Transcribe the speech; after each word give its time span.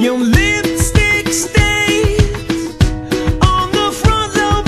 Your 0.00 0.16
lipstick 0.16 1.26
stains 1.32 2.70
on 3.42 3.72
the 3.72 3.90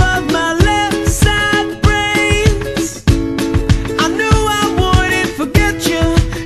of 0.03 0.33
my 0.33 0.55
left 0.55 1.09
side. 1.09 1.69
I 4.01 4.09
knew 4.09 4.39
I 4.61 4.65
wouldn't 4.81 5.31
forget 5.37 5.87
you, 5.87 6.03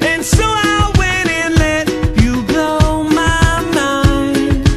and 0.06 0.22
so 0.22 0.44
I 0.44 0.92
went 0.98 1.30
and 1.30 1.54
let 1.56 1.88
you 2.22 2.42
blow 2.42 3.04
my 3.04 3.62
mind. 3.72 4.68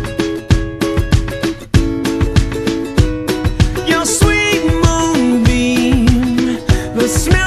Your 3.89 4.05
sweet 4.05 4.63
moonbeam, 4.83 6.05
the 6.95 7.07
smell. 7.09 7.46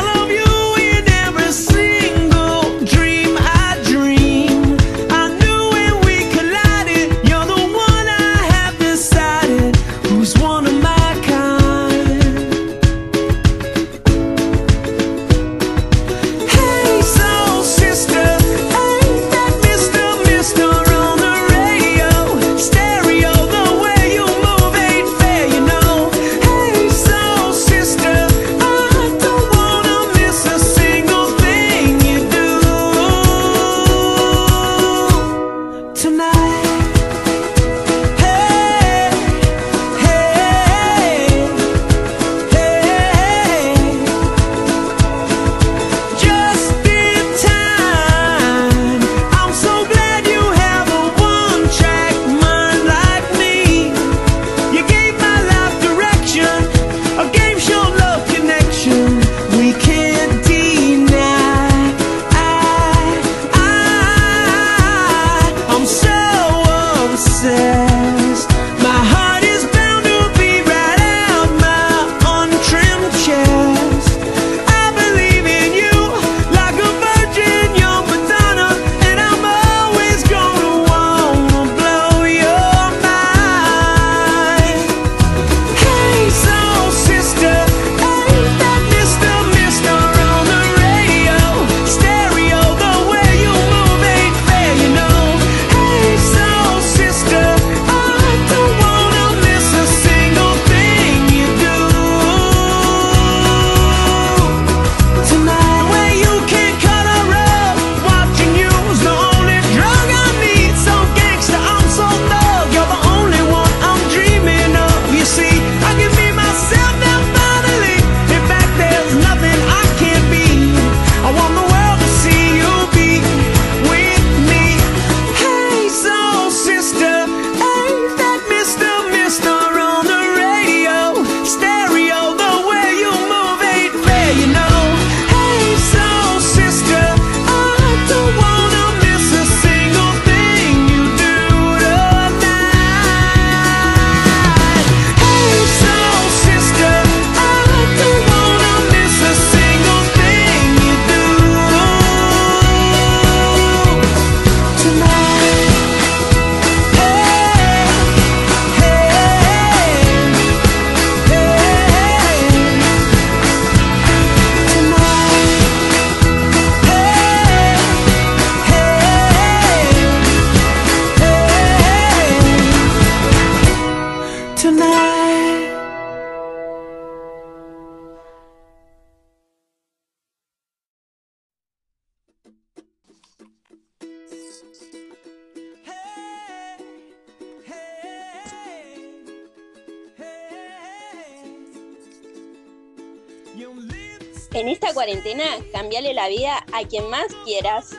En 194.52 194.68
esta 194.68 194.92
cuarentena, 194.92 195.44
cambiale 195.72 196.12
la 196.14 196.28
vida 196.28 196.64
a 196.72 196.86
quien 196.86 197.08
más 197.08 197.26
quieras. 197.44 197.96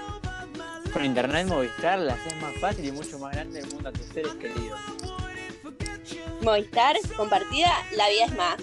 Con 0.92 1.06
Internet 1.06 1.48
Movistar 1.48 2.00
la 2.00 2.14
haces 2.14 2.36
más 2.42 2.54
fácil 2.60 2.86
y 2.86 2.92
mucho 2.92 3.18
más 3.20 3.34
grande 3.34 3.60
el 3.60 3.68
mundo 3.68 3.90
a 3.90 3.92
tus 3.92 4.06
seres 4.08 4.34
queridos. 4.34 4.80
Movistar, 6.42 6.98
compartida, 7.16 7.72
la 7.96 8.10
vida 8.10 8.26
es 8.26 8.36
más. 8.36 8.58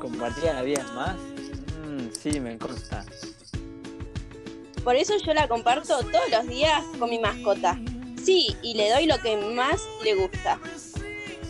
¿Compartida 0.00 0.54
la 0.54 0.62
vida 0.62 0.80
es 0.80 0.92
más? 0.92 1.16
Mm, 1.86 2.08
sí, 2.20 2.40
me 2.40 2.58
consta. 2.58 3.04
Por 4.82 4.96
eso 4.96 5.14
yo 5.24 5.32
la 5.32 5.46
comparto 5.46 6.00
todos 6.00 6.30
los 6.30 6.48
días 6.48 6.82
con 6.98 7.08
mi 7.08 7.20
mascota. 7.20 7.78
Sí, 8.24 8.56
y 8.62 8.74
le 8.74 8.90
doy 8.90 9.06
lo 9.06 9.18
que 9.20 9.36
más 9.36 9.82
le 10.02 10.14
gusta. 10.14 10.58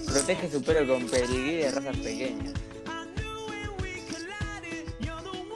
Protege 0.06 0.50
su 0.50 0.62
pelo 0.62 0.86
con 0.86 1.08
pedigrí 1.08 1.56
de 1.56 1.70
razas 1.70 1.96
pequeñas. 1.96 2.52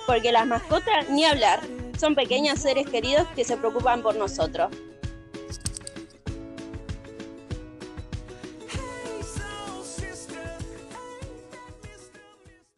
Porque 0.07 0.33
las 0.33 0.47
mascotas, 0.47 1.09
ni 1.11 1.25
hablar, 1.25 1.61
son 1.99 2.15
pequeños 2.15 2.61
seres 2.61 2.89
queridos 2.89 3.27
que 3.35 3.45
se 3.45 3.57
preocupan 3.57 4.03
por 4.03 4.17
nosotros. 4.17 4.71